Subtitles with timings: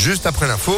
[0.00, 0.74] juste après l'info.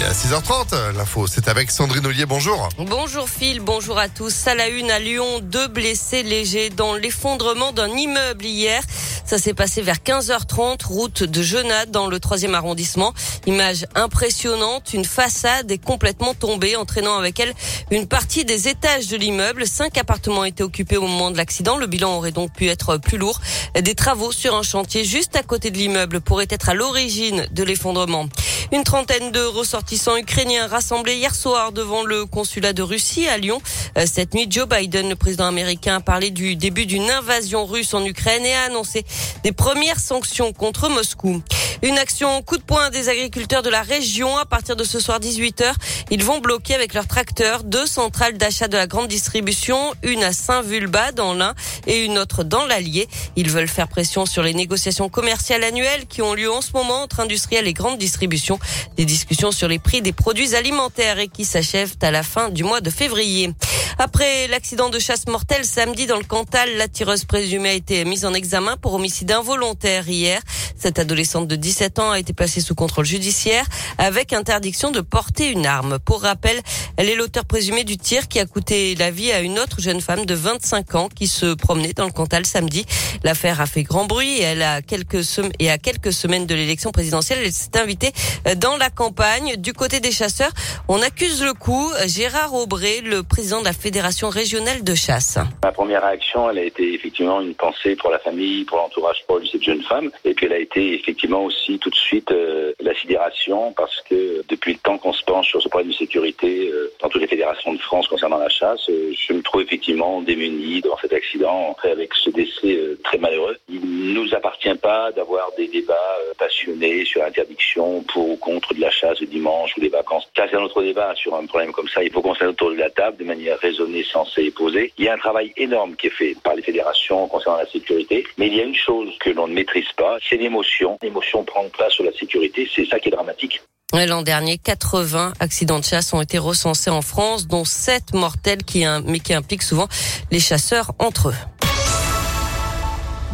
[0.00, 2.26] Et à 6h30, l'info, c'est avec Sandrine Ollier.
[2.26, 2.68] Bonjour.
[2.78, 4.48] Bonjour Phil, bonjour à tous.
[4.48, 8.82] À la une à Lyon, deux blessés légers dans l'effondrement d'un immeuble hier.
[9.30, 13.14] Ça s'est passé vers 15h30, route de Genade dans le 3e arrondissement.
[13.46, 17.54] Image impressionnante, une façade est complètement tombée, entraînant avec elle
[17.92, 19.68] une partie des étages de l'immeuble.
[19.68, 21.76] Cinq appartements étaient occupés au moment de l'accident.
[21.76, 23.40] Le bilan aurait donc pu être plus lourd.
[23.80, 27.62] Des travaux sur un chantier juste à côté de l'immeuble pourraient être à l'origine de
[27.62, 28.28] l'effondrement.
[28.72, 33.60] Une trentaine de ressortissants ukrainiens rassemblés hier soir devant le consulat de Russie à Lyon.
[33.98, 37.94] Euh, cette nuit, Joe Biden, le président américain, a parlé du début d'une invasion russe
[37.94, 39.04] en Ukraine et a annoncé
[39.42, 41.42] des premières sanctions contre Moscou.
[41.82, 44.36] Une action coup de poing des agriculteurs de la région.
[44.36, 45.72] À partir de ce soir 18h,
[46.10, 50.32] ils vont bloquer avec leurs tracteurs deux centrales d'achat de la grande distribution, une à
[50.32, 51.54] Saint-Vulbas dans l'Ain
[51.86, 53.08] et une autre dans l'Allier.
[53.34, 57.02] Ils veulent faire pression sur les négociations commerciales annuelles qui ont lieu en ce moment
[57.02, 58.59] entre industriels et grandes distributions.
[58.96, 62.64] Des discussions sur les prix des produits alimentaires et qui s'achèvent à la fin du
[62.64, 63.50] mois de février.
[63.98, 68.24] Après l'accident de chasse mortel samedi dans le Cantal, la tireuse présumée a été mise
[68.24, 70.40] en examen pour homicide involontaire hier.
[70.76, 73.66] Cette adolescente de 17 ans a été placée sous contrôle judiciaire
[73.98, 75.98] avec interdiction de porter une arme.
[75.98, 76.60] Pour rappel,
[76.96, 80.00] elle est l'auteur présumé du tir qui a coûté la vie à une autre jeune
[80.00, 82.84] femme de 25 ans qui se promenait dans le Cantal samedi.
[83.24, 85.20] L'affaire a fait grand bruit et elle a quelques
[85.58, 88.12] et à quelques semaines de l'élection présidentielle, elle s'est invitée
[88.56, 89.56] dans la campagne.
[89.56, 90.52] Du côté des chasseurs,
[90.88, 95.38] on accuse le coup Gérard Aubray, le président de la Fédération régionale de chasse.
[95.62, 99.44] Ma première réaction, elle a été effectivement une pensée pour la famille, pour l'entourage proche
[99.44, 102.72] de cette jeune femme, et puis elle a été effectivement aussi tout de suite euh,
[102.80, 106.70] la sidération parce que depuis le temps qu'on se penche sur ce problème de sécurité
[106.72, 110.22] euh, dans toutes les fédérations de France concernant la chasse, euh, je me trouve effectivement
[110.22, 113.56] démuni devant cet accident avec ce décès très malheureux.
[113.68, 118.80] Il ne nous appartient pas d'avoir des débats passionnés sur l'interdiction pour ou contre de
[118.80, 120.28] la chasse le dimanche ou des vacances.
[120.36, 122.02] Ça, c'est un autre débat sur un problème comme ça.
[122.02, 124.92] Il faut qu'on soit autour de la table de manière raisonnée, sensée et posée.
[124.98, 128.24] Il y a un travail énorme qui est fait par les fédérations concernant la sécurité,
[128.38, 131.44] mais il y a une chose que l'on ne maîtrise pas, c'est l'émotion l'émotion.
[131.44, 133.60] prend place sur la sécurité, c'est ça qui est dramatique.
[133.92, 138.84] L'an dernier, 80 accidents de chasse ont été recensés en France, dont 7 mortels, qui,
[139.04, 139.88] mais qui impliquent souvent
[140.30, 141.34] les chasseurs entre eux.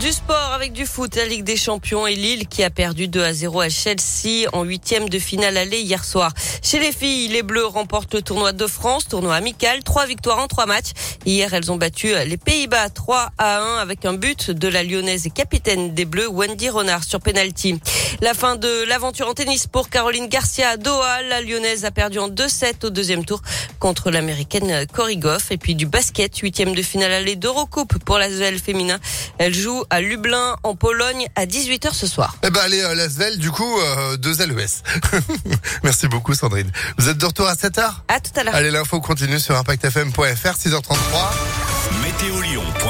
[0.00, 3.22] Du sport avec du foot, la Ligue des Champions et Lille qui a perdu 2
[3.22, 6.32] à 0 à Chelsea en huitième de finale aller hier soir.
[6.60, 10.48] Chez les filles, les Bleus remportent le tournoi de France, tournoi amical, trois victoires en
[10.48, 10.90] trois matchs.
[11.24, 15.26] Hier, elles ont battu les Pays-Bas 3 à 1 avec un but de la lyonnaise
[15.26, 17.80] et capitaine des Bleus, Wendy Renard sur penalty.
[18.20, 21.22] La fin de l'aventure en tennis pour Caroline Garcia à Doha.
[21.22, 23.40] La lyonnaise a perdu en 2-7 au deuxième tour
[23.78, 25.50] contre l'américaine Cory Goff.
[25.50, 28.98] Et puis du basket, huitième de finale aller d'Eurocoupe pour la l'Asvel féminin.
[29.38, 32.36] Elle joue à Lublin en Pologne à 18h ce soir.
[32.42, 34.82] Eh ben allez, euh, Lasvel, du coup, euh, deux LES.
[35.82, 36.70] Merci beaucoup Sandrine.
[36.98, 38.54] Vous êtes de retour à 7h À tout à l'heure.
[38.54, 40.86] Allez, l'info continue sur impactfm.fr, 6h33.
[42.02, 42.85] Météolion.net